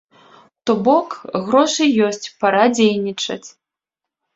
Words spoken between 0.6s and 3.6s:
То бок, грошы ёсць, пара дзейнічаць.